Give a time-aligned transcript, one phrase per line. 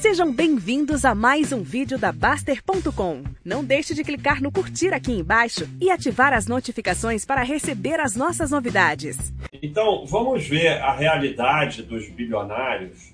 [0.00, 3.24] Sejam bem-vindos a mais um vídeo da Baster.com.
[3.44, 8.14] Não deixe de clicar no curtir aqui embaixo e ativar as notificações para receber as
[8.14, 9.34] nossas novidades.
[9.60, 13.12] Então, vamos ver a realidade dos bilionários.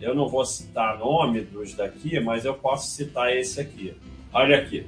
[0.00, 3.92] Eu não vou citar nome dos daqui, mas eu posso citar esse aqui.
[4.32, 4.86] Olha aqui.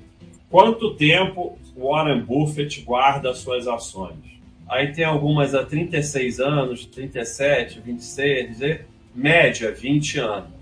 [0.48, 4.40] Quanto tempo Warren Buffett guarda suas ações?
[4.66, 10.59] Aí tem algumas a 36 anos, 37, 26, média 20 anos.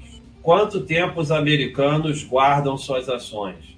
[0.48, 3.76] Quanto tempo os americanos guardam suas ações?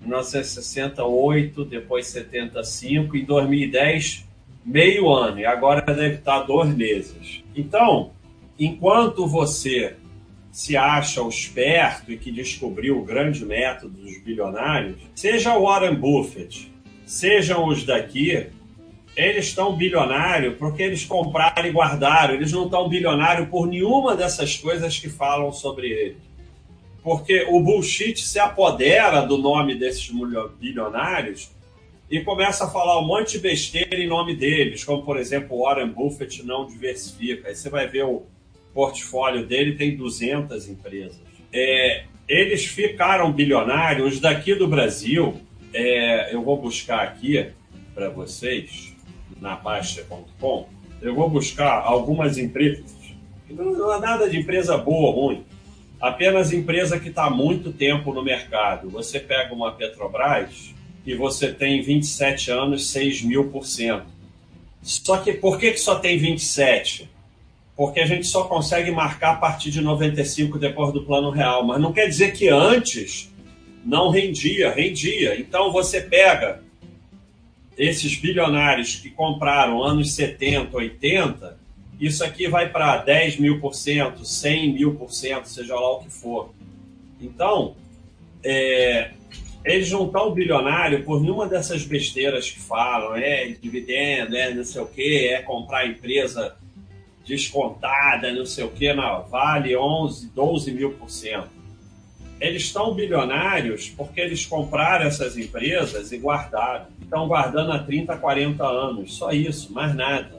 [0.00, 4.26] 1968, depois 75, em 2010,
[4.66, 7.44] meio ano, e agora deve estar dois meses.
[7.54, 8.10] Então,
[8.58, 9.94] enquanto você
[10.50, 16.68] se acha o esperto e que descobriu o grande método dos bilionários, seja Warren Buffett,
[17.06, 18.48] sejam os daqui,
[19.18, 22.34] eles estão bilionários porque eles compraram e guardaram.
[22.34, 26.18] Eles não estão bilionários por nenhuma dessas coisas que falam sobre eles.
[27.02, 30.08] Porque o bullshit se apodera do nome desses
[30.60, 31.50] bilionários
[32.08, 35.88] e começa a falar um monte de besteira em nome deles, como por exemplo Warren
[35.88, 37.48] Buffett não diversifica.
[37.48, 38.22] Aí você vai ver o
[38.72, 41.20] portfólio dele tem 200 empresas.
[41.52, 45.40] É, eles ficaram bilionários daqui do Brasil.
[45.74, 47.50] É, eu vou buscar aqui
[47.94, 48.96] para vocês
[49.40, 50.68] na Baixa.com,
[51.00, 52.96] eu vou buscar algumas empresas.
[53.48, 55.44] Não é nada de empresa boa ou ruim,
[56.00, 58.90] apenas empresa que está há muito tempo no mercado.
[58.90, 60.74] Você pega uma Petrobras
[61.06, 64.06] e você tem 27 anos, 6 mil por cento.
[64.82, 67.08] Só que por que, que só tem 27?
[67.76, 71.64] Porque a gente só consegue marcar a partir de 95 depois do plano real.
[71.64, 73.32] Mas não quer dizer que antes
[73.84, 75.38] não rendia, rendia.
[75.40, 76.62] Então você pega
[77.78, 81.56] esses bilionários que compraram anos 70, 80,
[82.00, 86.00] isso aqui vai para 10 mil por cento, 100 mil por cento, seja lá o
[86.00, 86.52] que for.
[87.20, 87.76] Então,
[88.44, 89.12] é,
[89.64, 94.82] eles não estão bilionários por nenhuma dessas besteiras que falam, é dividendo, é não sei
[94.82, 96.56] o quê, é comprar empresa
[97.24, 101.50] descontada, não sei o quê, na Vale 11, 12 mil por cento.
[102.40, 108.64] Eles estão bilionários porque eles compraram essas empresas e guardaram estão guardando há 30, 40
[108.64, 109.14] anos.
[109.14, 110.38] Só isso, mais nada.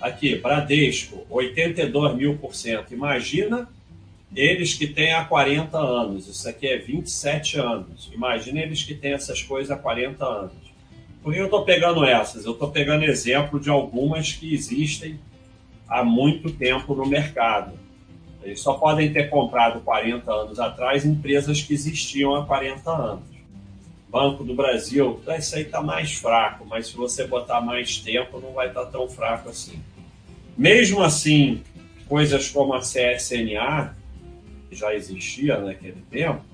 [0.00, 2.92] Aqui, Bradesco, 82 mil por cento.
[2.92, 3.68] Imagina
[4.34, 6.26] eles que têm há 40 anos.
[6.26, 8.10] Isso aqui é 27 anos.
[8.12, 10.66] Imagina eles que têm essas coisas há 40 anos.
[11.22, 12.44] Por que eu estou pegando essas?
[12.44, 15.18] Eu estou pegando exemplo de algumas que existem
[15.88, 17.72] há muito tempo no mercado.
[18.42, 23.35] Eles só podem ter comprado 40 anos atrás empresas que existiam há 40 anos.
[24.08, 28.52] Banco do Brasil, isso aí está mais fraco, mas se você botar mais tempo, não
[28.52, 29.82] vai estar tá tão fraco assim.
[30.56, 31.62] Mesmo assim,
[32.08, 33.96] coisas como a CSNA,
[34.68, 36.44] que já existia naquele tempo,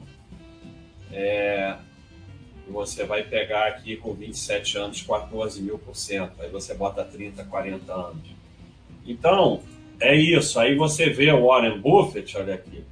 [1.13, 1.77] é,
[2.69, 7.45] você vai pegar aqui com 27 anos, 14 mil por cento, aí você bota 30,
[7.45, 8.43] 40 anos.
[9.07, 9.63] Então,
[10.01, 10.59] é isso.
[10.59, 12.85] Aí você vê o Warren Buffett, olha aqui,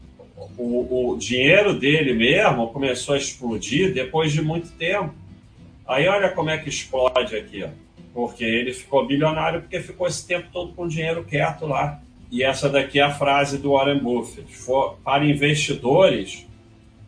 [0.57, 5.15] o, o dinheiro dele mesmo começou a explodir depois de muito tempo.
[5.87, 7.69] Aí olha como é que explode aqui, ó.
[8.15, 12.01] porque ele ficou bilionário porque ficou esse tempo todo com dinheiro quieto lá.
[12.31, 14.55] E essa daqui é a frase do Warren Buffett.
[14.55, 16.47] For, para investidores,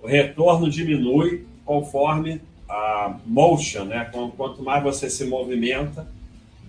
[0.03, 4.11] o retorno diminui conforme a motion, né?
[4.37, 6.09] Quanto mais você se movimenta,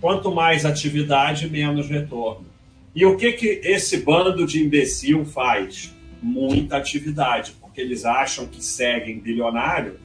[0.00, 2.46] quanto mais atividade, menos retorno.
[2.94, 5.93] E o que, que esse bando de imbecil faz?
[6.24, 10.00] Muita atividade, porque eles acham que seguem bilionário,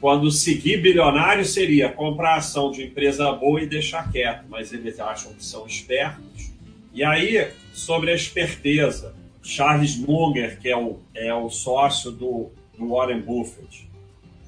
[0.00, 5.32] quando seguir bilionário seria comprar ação de empresa boa e deixar quieto, mas eles acham
[5.32, 6.52] que são espertos.
[6.92, 12.88] E aí, sobre a esperteza, Charles Munger, que é o, é o sócio do, do
[12.88, 13.88] Warren Buffett,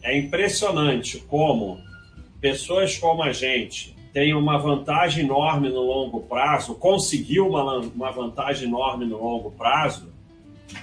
[0.02, 1.80] é impressionante como
[2.40, 8.68] pessoas como a gente têm uma vantagem enorme no longo prazo, conseguiu uma, uma vantagem
[8.68, 10.12] enorme no longo prazo,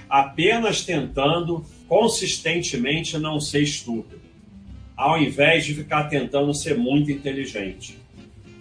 [0.08, 4.20] apenas tentando consistentemente não ser estúpido,
[4.96, 7.98] ao invés de ficar tentando ser muito inteligente.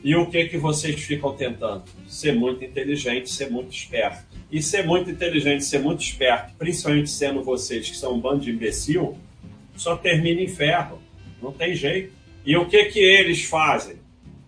[0.03, 1.83] E o que que vocês ficam tentando?
[2.07, 4.23] Ser muito inteligente, ser muito esperto.
[4.51, 8.51] E ser muito inteligente, ser muito esperto, principalmente sendo vocês que são um bando de
[8.51, 9.17] imbecil,
[9.75, 11.01] só termina em ferro.
[11.41, 12.13] Não tem jeito.
[12.45, 13.95] E o que que eles fazem?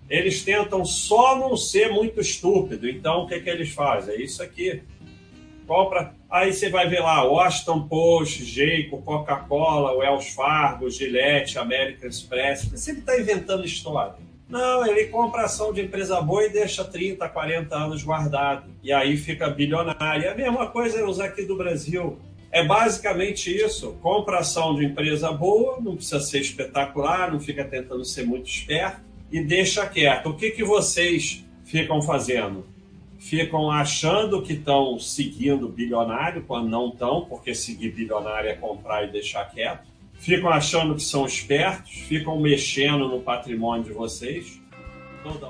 [0.08, 2.88] Eles tentam só não ser muito estúpido.
[2.88, 4.14] Então, o que que eles fazem?
[4.14, 4.84] É isso aqui
[5.68, 6.16] compra.
[6.30, 12.66] Aí você vai ver lá Washington Post, Jayco, Coca-Cola, Wells Fargo, Gillette, American Express.
[12.66, 14.16] Você está inventando história.
[14.50, 18.70] Não, ele compra ação de empresa boa e deixa 30, 40 anos guardado.
[18.82, 20.24] E aí fica bilionário.
[20.24, 22.18] É a mesma coisa os aqui do Brasil.
[22.50, 23.98] É basicamente isso.
[24.02, 29.02] Compra ação de empresa boa, não precisa ser espetacular, não fica tentando ser muito esperto
[29.30, 30.30] e deixa quieto.
[30.30, 32.66] O que, que vocês ficam fazendo?
[33.20, 39.12] Ficam achando que estão seguindo bilionário quando não estão, porque seguir bilionário é comprar e
[39.12, 39.88] deixar quieto.
[40.14, 44.62] Ficam achando que são espertos, ficam mexendo no patrimônio de vocês.
[45.24, 45.48] Toda